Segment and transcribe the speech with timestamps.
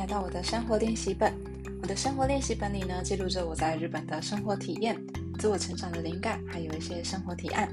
[0.00, 1.30] 来到我的生活练习本。
[1.82, 4.98] 我的生活练习本里呢，记录着我在日本的生活体验、
[5.38, 7.68] 自我成长的灵感，还有一些生活提案。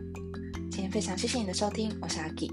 [0.69, 2.49] 今天非常谢谢你的收听，我是阿 K。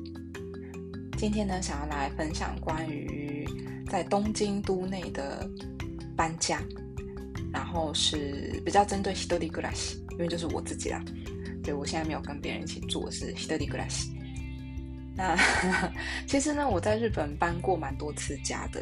[1.18, 3.44] 今天呢，想要来分享关于
[3.90, 5.44] 在东京都内的
[6.16, 6.62] 搬家，
[7.52, 11.02] 然后是比较针对 Hidori Glass，因为就是我自己啦。
[11.64, 14.06] 对我现在没有跟别人一起住，是 Hidori Glass。
[15.16, 15.36] 那
[16.28, 18.80] 其实呢，我在日本搬过蛮多次家的。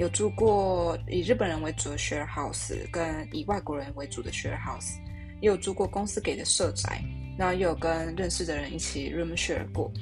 [0.00, 4.94] 有住过以日本人为主的 share house，跟以外国人为主的 share house，
[5.42, 7.04] 也有住过公司给的社宅，
[7.36, 9.92] 然后也有跟认识的人一起 room share 过，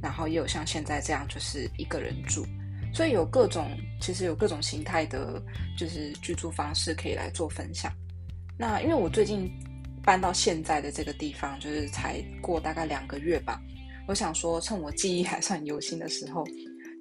[0.00, 2.46] 然后也有像现在这样就是一个人住，
[2.94, 5.42] 所以有各种其实有各种形态的，
[5.76, 7.92] 就是居住方式可以来做分享。
[8.56, 9.50] 那因为我最近
[10.04, 13.60] 搬到现在的这个地方，就是才过大概两个月吧，
[14.06, 16.46] 我想说趁我记忆还算犹新的时候。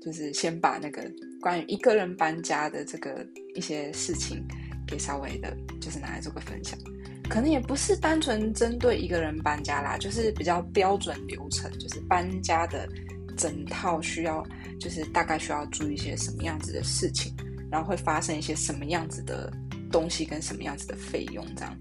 [0.08, 1.04] 就是先把那个
[1.42, 4.42] 关于一个人搬家的这个一些事情，
[4.88, 6.80] 给稍微的，就是拿来做个分享。
[7.28, 12.88] 可能也不是单纯针对一个人搬家啦，就是比较标准流程，就是搬家的
[13.36, 14.42] 整套需要，
[14.80, 17.36] 就是大概需要注意一些什么样子的事情，
[17.70, 19.52] 然后会发生一些什么样子的
[19.92, 21.78] 东西跟什么样子的费用，这样。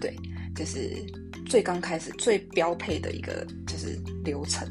[0.00, 0.16] 对，
[0.54, 1.04] 就是
[1.46, 4.68] 最刚开始最标配的一个就是流程。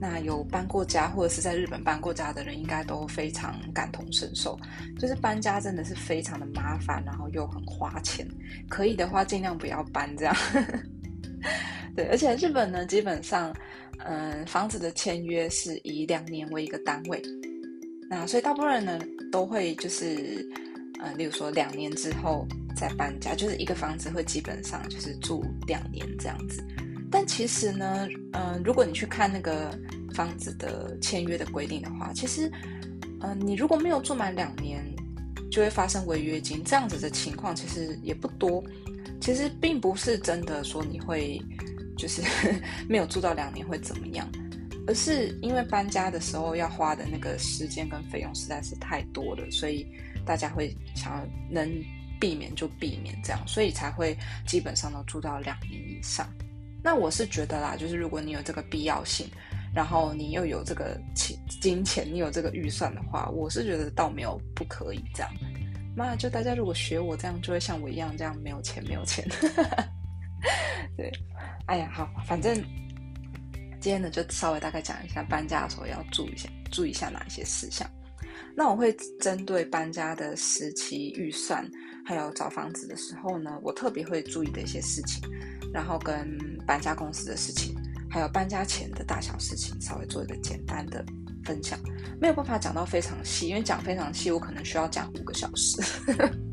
[0.00, 4.58] 那有搬过家或者是在日本搬过家的人，应该都非常感同身受。
[4.98, 8.26] 就是搬家真的是非常的麻烦，然后又很花钱。
[8.66, 10.34] 可以的话，尽量不要搬这样。
[11.94, 13.54] 对，而且日本呢，基本上，
[13.98, 17.20] 嗯，房子的签约是以两年为一个单位。
[18.08, 18.98] 那所以大部分人呢，
[19.30, 20.48] 都会就是，
[21.02, 26.64] 嗯，例如说两年之后再搬家，就是一个房子会基本上就是住两年这样子。
[27.10, 29.76] 但其实呢，嗯，如果你去看那个
[30.14, 32.50] 房子的签约的规定的话，其实，
[33.20, 34.84] 嗯，你如果没有住满两年，
[35.50, 38.62] 就会发生违约金这样子的情况，其实也不多。
[39.20, 41.38] 其实并不是真的说你会
[41.98, 42.22] 就是
[42.88, 44.26] 没有住到两年会怎么样，
[44.86, 49.86] 而是因为搬家的时候要花的那个时间跟费用实在是太多了，所以
[50.24, 51.68] 大家会想要能
[52.20, 56.26] 避免就避免这样，所以才会基本上都住到两年以上。
[56.82, 59.28] 那我是觉得啦，就是如果你有这个必要性，
[59.74, 65.30] 然后你又有这个钱金钱，你有这个预算的话，我是觉得倒没有不可以这样。
[65.94, 69.28] 妈，就大家如果学我这样，就会像我一样这样没有钱没有钱。
[70.96, 71.12] 对，
[71.66, 72.54] 哎呀，好，反正
[73.78, 77.88] 今天呢就稍微大概讲一下搬家的时候要注意一下，注意一下哪一些事项。
[78.56, 81.68] 那我会针对搬家的时期、预算，
[82.04, 85.22] 还有找房子的时候呢，我特别会注意的一些事情。
[85.72, 86.36] 然后跟
[86.66, 87.74] 搬家公司的事情，
[88.10, 91.04] 还有搬家前的大小事情，稍微做一个简单的
[91.44, 91.78] 分享。
[92.20, 95.82] 没有办法讲到非常细，因为讲非常细，我可能需要讲五个小时。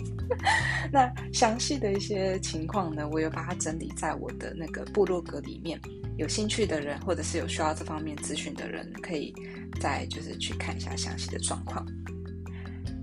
[0.91, 5.79] 那详细的一些情况呢，我有把它整理在我的那个部落格里面。
[6.17, 9.31] 有兴趣的人，或者是有需要这方面咨询的人，可以
[9.79, 11.85] 再就是去看一下详细的状况。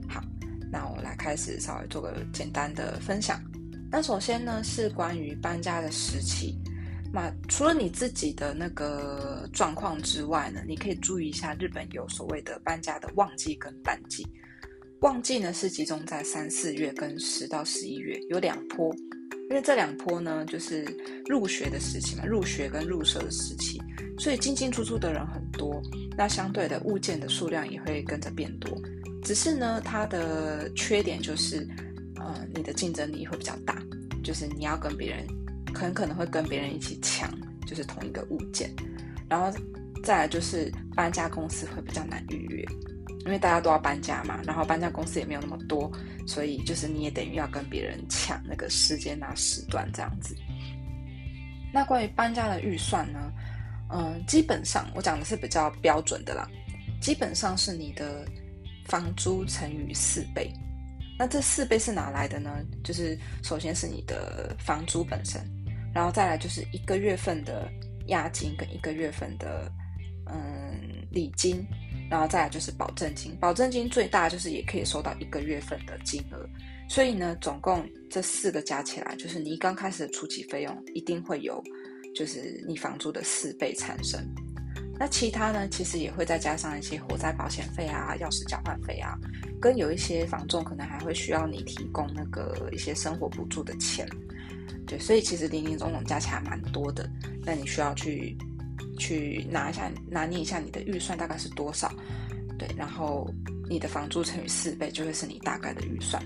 [0.09, 0.21] 好，
[0.73, 3.41] 那我来开始稍微做个简单的分享。
[3.89, 6.59] 那首先呢，是关于搬家的时期。
[7.15, 14.27] 那除了你自己的那个状况之外呢，你可以注意一下，日本有所谓的搬家的旺季跟淡季。
[15.03, 18.93] 旺季呢是集中在三四月跟十到十一月，有两波。
[19.49, 20.85] 因为这两波呢，就是
[21.27, 23.81] 入学的时期嘛，入学跟入社的时期，
[24.19, 25.81] 所以进进出出的人很多，
[26.17, 28.77] 那相对的物件的数量也会跟着变多。
[29.23, 31.65] 只是呢，它的缺点就是。
[32.17, 33.77] 呃，你的竞争力会比较大，
[34.23, 35.27] 就是你要跟别人，
[35.75, 37.31] 很可能会跟别人一起抢，
[37.67, 38.71] 就是同一个物件，
[39.29, 39.51] 然后
[40.03, 42.65] 再来就是搬家公司会比较难预约，
[43.25, 45.91] 因为大家都要搬家嘛，然后搬家公司也没有那么多，
[46.27, 50.37] 所以就是你也等于要跟别人抢那个时间啊时段这样子。
[51.73, 53.33] 那关于搬家的预算呢？
[53.91, 56.49] 嗯，基本上我讲的是比较标准的啦，
[57.01, 58.25] 基本上是你的
[58.87, 60.53] 房租乘以四倍。
[61.17, 62.51] 那这四倍是哪来的呢？
[62.83, 65.41] 就是首先是你的房租本身，
[65.95, 67.71] 然后再来就是一个月份的
[68.09, 69.71] 押金跟一个月份的
[70.27, 71.65] 嗯礼金，
[72.11, 73.37] 然后再来就是保证金。
[73.41, 76.45] 保证金最大就是也可以收到一个月份的金额，
[76.89, 81.63] 所以呢，总共这四个加起来，就是你刚开始的初期费用一定会有，
[82.15, 84.21] 就是你房租的四倍产生。
[84.97, 89.19] 那其他呢，其实也会再加上一些火灾保险费啊、钥匙交换费啊。
[89.61, 94.07] 跟有一些房仲可能还会需要你提供那个一些生活补助的钱，
[94.87, 97.09] 对，所以其实零零总总加起来蛮多的。
[97.45, 98.37] 那你需要去
[98.99, 101.93] 去拿一下拿捏一下你的预算大概是多少，
[102.59, 103.29] 对，然后
[103.69, 106.23] 你的房租乘以四倍，就会是你大概的预算。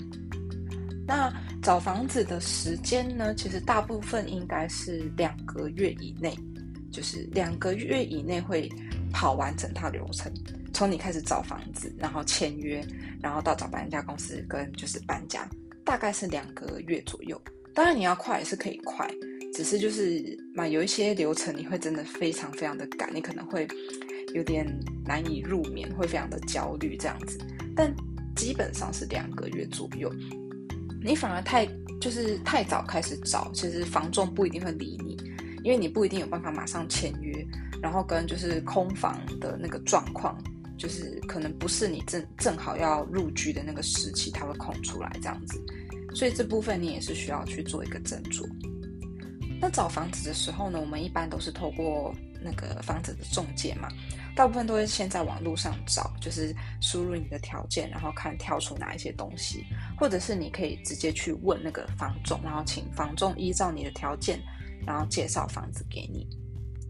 [1.06, 1.32] 那
[1.62, 3.34] 找房子的时间呢？
[3.34, 6.36] 其实大部分应该是两个月以内，
[6.92, 8.68] 就是两个月以内会
[9.10, 10.30] 跑完整套流程，
[10.74, 12.86] 从你开始找房子，然后签约，
[13.22, 15.48] 然后到找搬家公司跟就是搬家，
[15.82, 17.40] 大概是两个月左右。
[17.78, 19.08] 当然你要快也是可以快，
[19.54, 23.68] 只是就是嘛，有一些流程你会真的非常非常的赶，你可能会
[24.34, 24.66] 有点
[25.06, 27.38] 难以入眠，会非常的焦虑这样子。
[27.76, 27.94] 但
[28.34, 30.12] 基本上是两个月左右，
[31.04, 31.64] 你反而太
[32.00, 35.16] 就是太早开始找，其实房仲不一定会理你，
[35.62, 37.46] 因为你不一定有办法马上签约，
[37.80, 40.36] 然后跟就是空房的那个状况，
[40.76, 45.62] 就是可能不是你正正好要入居的那个时期，它会空出来这样子。
[46.14, 48.46] 所以这部分你也是需要去做一个斟酌。
[49.60, 53.88] 那找房子的时候呢，我们一般都是透过那个房子的中介嘛，
[54.36, 59.64] 大部分都会先在网络上找，就是输入你的条件，然后看跳出哪一些东西，
[59.98, 64.40] 或者是你可以直接去问那个房仲，然后请房仲依照你的条件，
[64.86, 66.24] 然后介绍房子给你。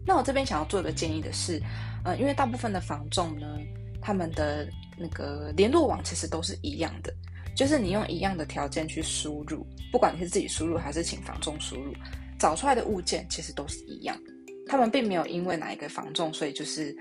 [0.05, 1.59] 那我这边想要做一个建议的是，
[2.03, 3.57] 呃，因为大部分的房仲呢，
[3.99, 7.11] 他们的那个联络网其实都是一样的。
[7.59, 11.93] 就是你用一样的条件去输入，不管你是自己输入还是请房仲输入，
[12.39, 14.17] 找出来的物件其实都是一样。
[14.65, 16.95] 他们并没有因为哪一个房仲，所以就是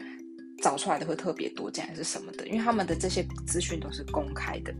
[0.60, 4.74] 找出来的会特别多件还是什么的，因为他们的这些资讯都是公开的。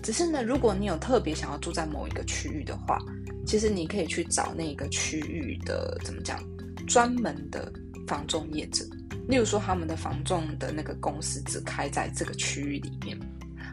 [0.00, 2.96] 只是呢，如果你有特别想要住在某一个区域的话，
[3.44, 6.38] 其实你可以去找那个区域的怎么讲，
[6.86, 7.72] 专门的
[8.06, 8.84] 房仲业者，
[9.26, 13.18] 例如说他们的房仲的那个公司只开在这个区域里面。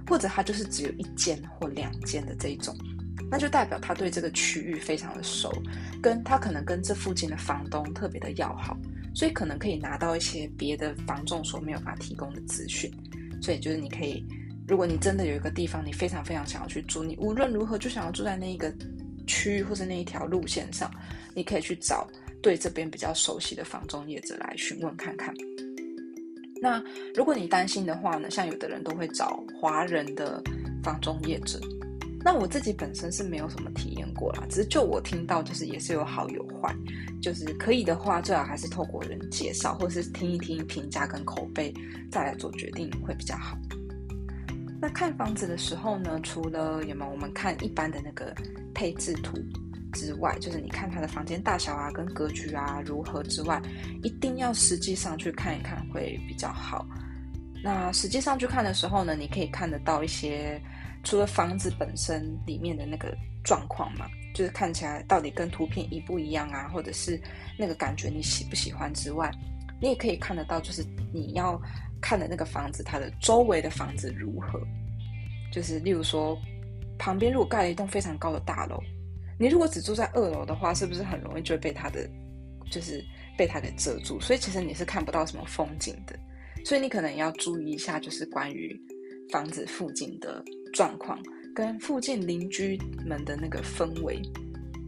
[0.07, 2.75] 或者他就是只有一间或两间的这一种，
[3.29, 5.51] 那就代表他对这个区域非常的熟，
[6.01, 8.77] 跟他可能跟这附近的房东特别的要好，
[9.13, 12.91] 所以可能可以拿到一些别的房仲所没有法提供的资讯。
[13.41, 14.25] 所以就是你可以，
[14.67, 18.73] 如果你真的有一个地方你非常非常想要去住，你无论如何就想要住在那一个
[19.27, 20.89] 区域或者那一条路线上，
[21.35, 22.07] 你可以去找
[22.41, 25.33] 对这边比较熟悉的房仲业者来询问看看。
[26.61, 26.83] 那
[27.15, 30.41] 如果你担心的话呢，像有的人都会找华人的
[30.83, 31.59] 房中业者。
[32.25, 36.75] 那我自己本身是没有什么体验过啦，只是就我听到，就是也是有好有坏，
[37.21, 41.73] 就是可以的话，最好还是透过人介绍，或是听一听评价跟口碑，
[42.11, 43.57] 再来做决定会比较好。
[44.81, 48.35] 那看房子的时候呢，除了有没有我们看一般的那个
[48.73, 49.37] 配置图。
[49.97, 53.59] 之外，就是你看它的房间大小啊，跟格局啊如何之外，
[54.03, 56.85] 一定要实际上去看一看会比较好。
[57.63, 60.61] 那实际上去看的时候呢，你可以看得到一些
[61.03, 64.05] 除了房子本身里面的那个状况嘛，
[64.35, 67.19] 就是看起来到底跟图片一不一样啊，或者是
[67.57, 69.31] 那个感觉你喜不喜欢之外，
[69.81, 71.59] 你也可以看得到，就是你要
[71.99, 74.61] 看的那个房子它的周围的房子如何，
[75.51, 76.37] 就是例如说
[76.99, 78.79] 旁边如果盖了一栋非常高的大楼。
[79.39, 82.09] 你如果只住在二楼的话，是不是很容易就被它的，
[82.71, 83.03] 就是
[83.37, 84.19] 被它给遮住？
[84.19, 86.17] 所以其实你是看不到什么风景的。
[86.65, 88.77] 所以你可能要注意一下，就是关于
[89.31, 90.43] 房子附近的
[90.73, 91.17] 状况，
[91.55, 94.21] 跟附近邻居们的那个氛围，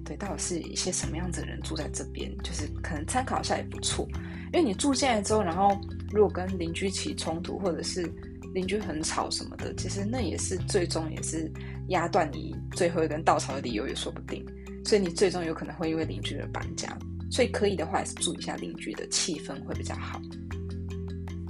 [0.04, 2.36] 对，到底是一些什么样子的人住在这边？
[2.40, 4.08] 就是可能参考一下也不错。
[4.52, 5.80] 因为你住进来之后，然后
[6.12, 8.12] 如果跟邻居起冲突，或者是
[8.54, 11.52] 邻居很吵什么的，其实那也是最终也是。
[11.90, 14.46] 压断你最后一根稻草的理由也说不定，
[14.86, 16.96] 所以你最终有可能会因为邻居而搬家。
[17.32, 20.22] 所以可以的话，也是注意一下邻居的气氛会比较好。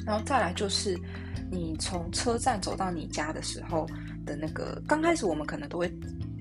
[0.05, 0.97] 然后再来就是，
[1.51, 3.85] 你从车站走到你家的时候
[4.25, 5.91] 的那个，刚开始我们可能都会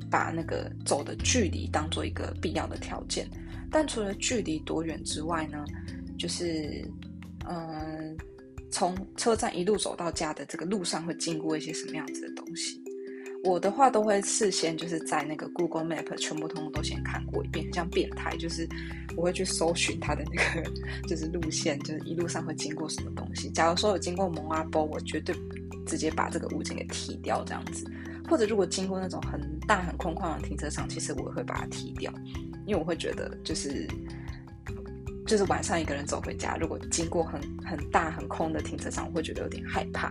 [0.09, 3.29] 把那个走的距离当做一个必要的条件。
[3.69, 5.65] 但除了距离多远之外呢，
[6.17, 6.88] 就是
[7.49, 8.17] 嗯，
[8.71, 12.83] 从车站一路走到家的这个路上会经过一些什么样子的东西。
[13.45, 18.69] 我的话都会事先就是在那个 Google Map 全部通通都先看过一遍，像变态，就是
[19.17, 20.71] 我会去搜寻它的那个
[21.07, 23.49] 就是路线，就是一路上会经过什么东西。
[23.51, 25.33] 假如说有经过蒙阿波，我绝对
[25.87, 27.89] 直接把这个物件给踢掉这样子。
[28.29, 32.13] 或者如果经过那种很大很空旷的停车场，其实我会把它踢掉，
[32.67, 33.89] 因为我会觉得就是
[35.29, 40.11] 就是晚上一个人走回家，如果经过很很大很空的停车场，我会觉得有点害怕，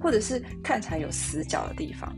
[0.00, 2.12] 或者是看起来有死角的地方。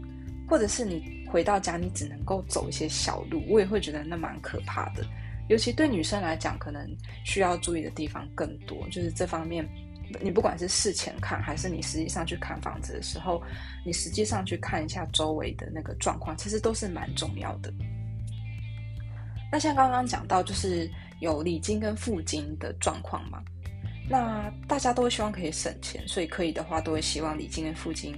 [0.49, 5.05] 或者是你回到家，你只能够走一些小路，我也会觉得那蛮可怕的。
[5.49, 6.89] 尤其对女生来讲，可能
[7.25, 8.85] 需要注意的地方更多。
[8.91, 9.65] 就是这方面，
[10.21, 13.41] 你不管是事前看，还是你实际上去看房子的时候，
[13.87, 17.73] 你实际上去看一下周围的那个状况，其实都是蛮重要的。
[19.53, 23.41] 那像刚刚讲到，就是有礼金跟付金的状况嘛。
[24.09, 28.13] 那大家都希望可以省钱，所以可以的话都会希望礼金跟付金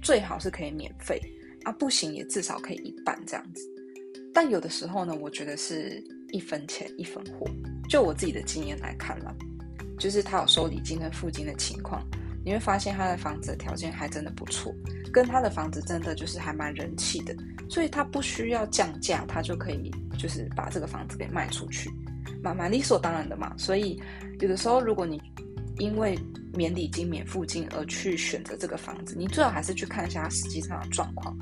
[0.00, 1.20] 最好是可以免费
[1.64, 3.62] 啊，不行也至少可以一半这样子。
[4.32, 7.46] 但有的时候呢，我觉得是一分钱一分货。
[7.90, 9.36] 就我自己的经验来看了，
[9.98, 12.02] 就是他有收礼金跟付金的情况，
[12.42, 14.74] 你会发现他的房子的条件还真的不错，
[15.12, 17.36] 跟他的房子真的就是还蛮人气的，
[17.68, 21.90] 所以他不需要降价，他就可以就是把这个房子给卖出去。
[22.42, 24.00] 蛮蛮理所当然的嘛，所以
[24.40, 25.20] 有的时候如果你
[25.78, 26.18] 因为
[26.52, 31.36] 免礼金、免付金而去选择这个房子，你最好还是去看一下它实际上的状况。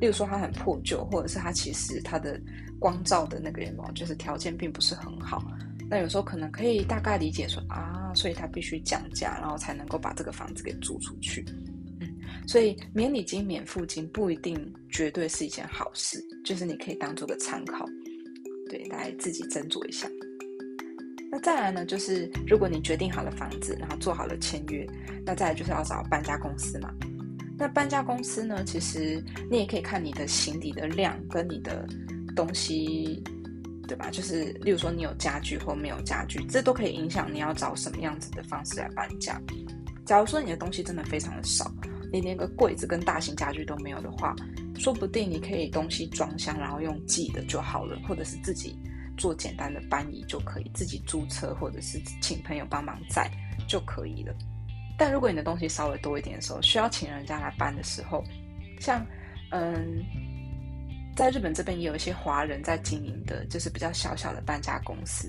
[0.00, 2.40] 例如说它很破旧，或者是它其实它的
[2.78, 5.42] 光照的那个什么，就是条件并不是很好。
[5.90, 11.44] 那有时候可能可以大概理解说啊，所以它必须降价，然后才能够把这个房子给租出去。
[12.00, 12.08] 嗯，
[12.46, 14.54] 所以免礼金、免付金不一定
[14.90, 17.84] 绝对是一件好事，就是你可以当做个参考，
[18.68, 20.06] 对，来自己斟酌一下。
[21.30, 24.86] 那再来呢，就是如果你决定好了房子，然后做好了签约，
[25.26, 26.90] 那再来就是要找搬家公司嘛。
[27.58, 31.86] 那搬家公司呢，其实你也可以看你的行李的量跟你的
[32.34, 33.22] 东西，
[33.86, 34.08] 对吧？
[34.10, 39.40] 就是例如说你有家具或没有家具，这都可以影响你要找什么样子的方式来搬家。
[40.06, 41.70] 假如说你的东西真的非常的少，
[42.10, 44.34] 你连个柜子跟大型家具都没有的话，
[44.78, 48.78] 说不定你可以东西装箱，然后用寄的就好了，或者是自己。
[49.18, 53.30] 做简单的搬移就可以，自己租车或者是请朋友帮忙载
[53.66, 54.34] 就可以了。
[54.96, 58.24] 但如果你的东西稍微多一点的时候，需要请人家来搬的时候，
[58.80, 59.04] 像
[59.50, 60.02] 嗯，
[61.14, 65.28] 在日本这边也有一些华人在经营的，就是比较小小的搬家公司，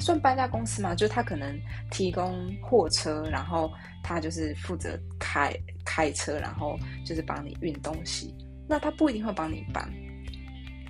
[0.00, 1.56] 算搬家公司嘛，就是他可能
[1.90, 3.70] 提供货车，然后
[4.02, 5.52] 他就是负责开
[5.84, 8.34] 开车，然后就是帮你运东西。
[8.68, 9.88] 那他不一定会帮你搬。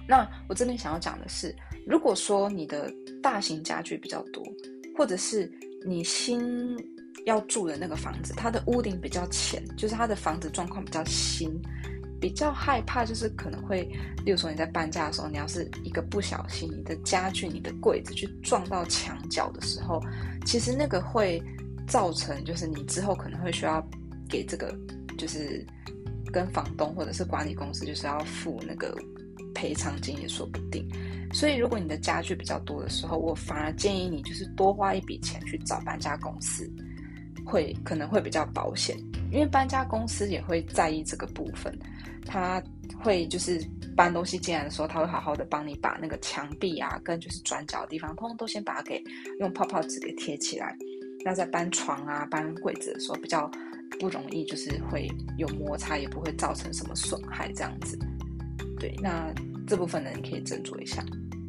[0.07, 1.55] 那我这边想要讲的是。
[1.87, 4.43] 如果说你的大型家具比较多，
[4.97, 5.51] 或者是
[5.87, 6.41] 你新
[7.27, 11.51] 要住的那个房子，它的屋顶比较浅，就是它的房子状况比较新，
[12.21, 13.83] 比较害怕就是可能会，
[14.25, 20.01] 例如说你在搬家的时候，你要是一个不小心，你的家具、你的柜子去撞到墙角的时候，
[20.47, 21.43] 其实那个会
[21.87, 23.87] 造成就是你之后可能会需要
[24.29, 24.75] 给这个
[25.19, 25.65] 就是
[26.33, 28.97] 跟房东或者是管理公司就是要付那个
[29.55, 30.89] 赔偿金也说不定。
[31.35, 36.71] 所以，如果你的家具比较多的时候，我反而建议你就是多花一笔钱去找搬家公司，
[37.45, 38.97] 会可能会比较保险，
[39.33, 41.77] 因为搬家公司也会在意这个部分，
[42.25, 42.63] 他
[43.03, 43.61] 会就是
[43.97, 49.03] 搬东西进来的时候，他会好好的帮你把那个墙壁啊跟就是转角的地方，通通都先把它给
[49.41, 50.77] 用泡泡纸给贴起来。
[51.25, 53.51] 那在搬床啊、搬柜子的时候，比较
[53.99, 57.99] 不容易就是会有摩擦，也不会造成什么损害这样子。
[58.79, 59.33] 对，那
[59.67, 61.03] 这部分呢，你可以斟酌一下。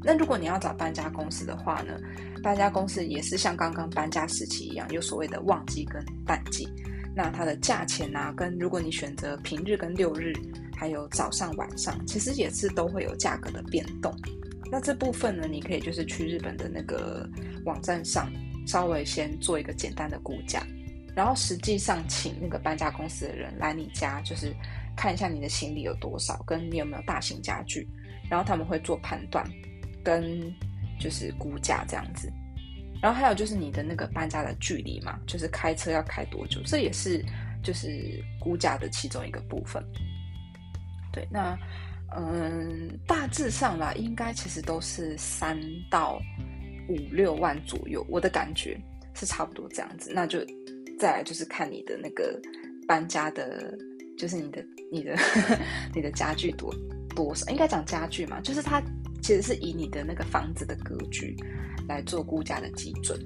[0.06, 2.00] 那如果你要找搬家公司的话呢，
[2.44, 6.70] 搬家公司也是像刚刚搬家时期一样，有所谓的旺季跟淡季。
[7.16, 10.32] 那它的价钱呢，跟如果你选择平日跟六日，
[10.76, 14.14] 还有早上晚上，其实也是都会有价格的变动。
[14.70, 17.28] 那这部分呢，你可以就是去日本的那个
[17.66, 18.32] 网站上，
[18.68, 20.62] 稍微先做一个简单的估价，
[21.16, 24.54] 然后实际上请那个搬家公司的人来你家，就是
[24.96, 27.88] 看一下你的行李有多少，跟你有没有大型家具，
[28.30, 29.44] 然后他们会做判断。
[30.06, 30.54] 跟
[30.98, 32.32] 就是估价这样子，
[33.02, 37.22] 然后还有就是你的那个搬家的距离嘛，就是开车要开多久，这也是
[37.62, 39.84] 就是估价的其中一个部分。
[41.12, 41.58] 对，那
[42.16, 45.60] 嗯，大致上啦，应该其实都是三
[45.90, 46.22] 到
[46.88, 48.80] 五六万左右，我的感觉
[49.14, 50.12] 是差不多这样子。
[50.14, 50.40] 那就
[51.00, 52.40] 再来就是看你的那个
[52.88, 53.78] 搬家的，
[54.18, 55.18] 就是你的你的
[55.94, 56.74] 你的家具多
[57.16, 58.82] 多少，应该讲家具嘛，就是它。
[59.26, 61.36] 其实是以你的那个房子的格局
[61.88, 63.20] 来做估价的基准，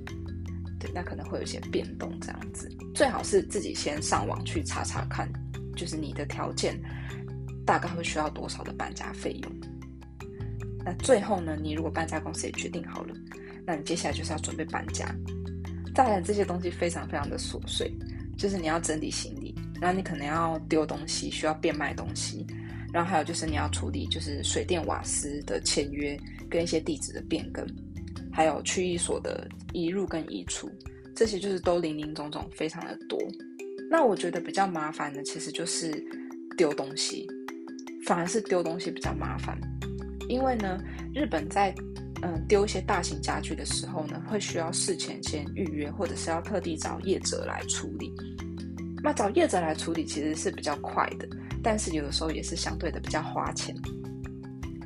[0.80, 2.70] 对，那可能会有一些变动这样子。
[2.96, 5.30] 最好是自己先上网去查查看，
[5.76, 6.82] 就是你的条件
[7.66, 9.52] 大概会需要多少的搬家费用。
[10.86, 13.14] 那最后呢，你如果搬家公司也决定好了，
[13.66, 15.14] 那你接下来就是要准备搬家。
[15.94, 17.94] 当然这些东西非常非常的琐碎，
[18.38, 22.48] 就是你要整理行李，然后你可能要丢东西，需要变卖东西。
[22.92, 26.20] 然后还有就是你要处理，就是水电瓦斯的签约
[26.50, 27.66] 跟一些地址的变更，
[28.32, 30.70] 还有区域所的移入跟移出，
[31.16, 33.20] 这些就是都零零总总非常的多。
[33.92, 35.92] 那我觉得比较麻烦的其实就是
[36.58, 37.28] 丢东西，
[38.06, 39.60] 反而是丢东西比较麻烦，
[40.28, 40.80] 因为呢，
[41.14, 41.74] 日本在
[42.22, 48.12] 嗯丢一些大型家具的时候呢，会需要事前先预约，或者是要特地找业者来处理。
[49.02, 51.28] 那找业者来处理其实是比较快的。
[51.64, 53.76] 但是有的时候也是相对的比较花钱，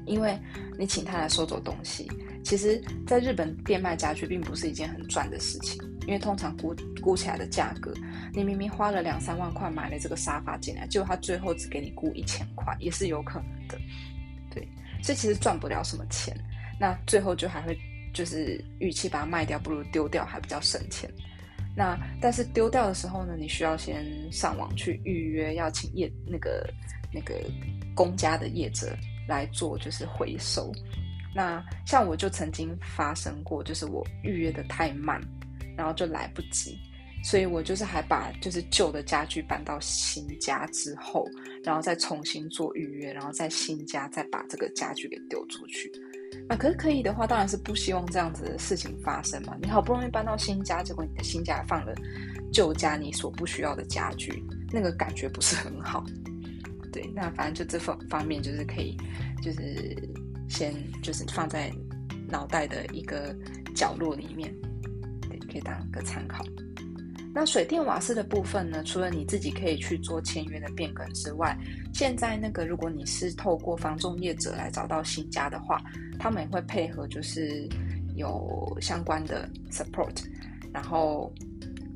[0.06, 0.38] 因为
[0.77, 2.10] 你请他来收走东西，
[2.44, 7.94] 其实在日本变卖家具并不是一件很赚的事情，因为通常估估起来的价格，
[8.34, 13.77] 你明明花了两三万块买了这个沙发进来，结果他最后只给你估一千块，也是有可能的。
[14.51, 14.68] 对，
[15.01, 16.36] 所以其实赚不了什么钱，
[16.80, 17.77] 那最后就还会
[18.13, 21.10] 就是与其把它卖掉，不如丢掉还比较省钱。
[21.75, 26.72] 那但是丢掉的时候呢，你需要先上网去预约，要请业那个
[27.12, 27.36] 那个
[27.96, 28.96] 公家的业者
[29.27, 30.72] 来做，就是回收。
[31.36, 35.20] 那像我就曾经发生过，就是我预约的太慢，
[35.75, 36.77] 然后就来不及，
[37.24, 41.27] 所以我就是还把就是旧的家具搬到新家之后，
[41.63, 45.92] 然后再重新做预约，然后在新家再把这个家具给丢出去。
[46.48, 49.56] 那可是可以的话，当然是不希望这样子的事情发生嘛。
[49.62, 51.94] 你好不容易搬到新家，结果你的新家放了
[52.52, 56.04] 旧家你所不需要的家具，那个感觉不是很好。
[56.92, 58.96] 对，那反正就这方方面就是可以，
[59.42, 60.10] 就是
[60.48, 61.72] 先就是放在
[62.30, 63.36] 脑袋的一个
[63.75, 64.54] 角落里面，
[65.28, 66.46] 对，可以当个参考。
[67.36, 68.84] 那水电瓦斯的部分呢？
[68.84, 71.58] 除了你自己可以去做签约的变更之外，
[71.92, 75.82] 现在那个如果你是透过房仲业者来找到新家的话，
[76.20, 77.68] 他们也会配合，就是
[78.16, 80.16] 有相关的 support，
[80.72, 81.34] 然后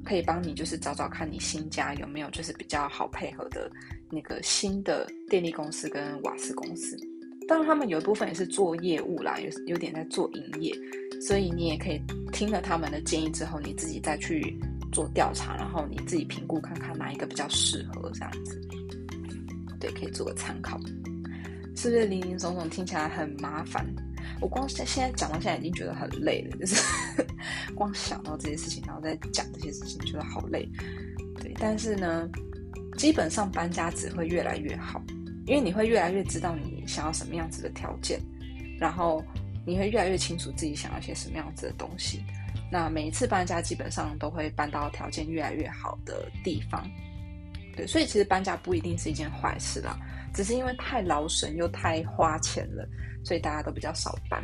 [0.03, 3.69] 可以帮你就是找找看你新家有没有就是比较好配合的
[4.09, 6.97] 那个新的电力公司跟瓦斯公司。
[7.47, 10.75] 当然，他们有一部分也是做业务啦，有有点在做营业，
[11.21, 12.01] 所以你也可以
[12.33, 14.59] 听了他们的建议之后，你自己再去。
[14.91, 18.59] 做调查，然后你自己评估看看哪一个比较适合，这样子，
[19.79, 20.79] 对，可以做个参考。
[21.75, 23.85] 是不是林林总总听起来很麻烦？
[24.41, 26.81] 我光现现在讲到现在已经觉得很累了，就是
[27.75, 30.67] 光想到这些事情，然后再讲这些事情，觉得好累。
[31.39, 32.27] 对，但是呢，
[32.97, 35.01] 基本上搬家只会越来越好，
[35.45, 38.19] 因为你会越来越知道你想要什么样子的条件，
[38.79, 39.23] 然后
[39.65, 42.23] 你会越来越清楚自己想要些什么样子的东西。
[42.71, 46.83] 那每一次搬家基本上都会搬到条件越来越好的地方，
[47.75, 49.97] 对，所以其实搬家不一定是一件坏事啦，
[50.33, 52.87] 只是因为太劳神又太花钱了，
[53.23, 54.43] 所以大家都比较少搬。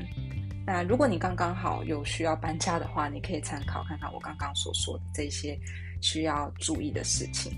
[0.65, 5.59] 那如果你刚刚好有需要搬家的话，你可以参考看看我刚刚所说的这些
[6.01, 7.51] 需要注意的事情。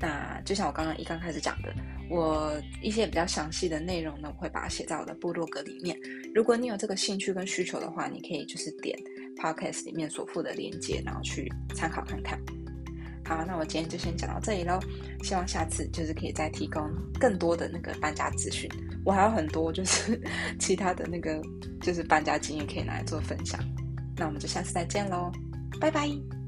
[0.00, 1.72] 那就像我刚刚一刚开始讲的，
[2.10, 5.96] 我一些比较详细的内容呢，我会把它写在我的部落格里面。
[6.34, 8.98] 如果你有这个兴趣跟需求的话，你可以就是点。
[9.36, 12.38] Podcast 里面所附的链接，然后去参考看看。
[13.26, 14.78] 好，那我今天就先讲到这里喽。
[15.22, 18.70] 希望下次就是可以再提供更多的那个搬家资讯。
[19.04, 20.20] 我还有很多就是
[20.60, 21.40] 其他的那个
[21.80, 23.58] 就是搬家经验可以拿来做分享。
[24.16, 25.32] 那我们就下次再见喽，
[25.80, 26.43] 拜拜。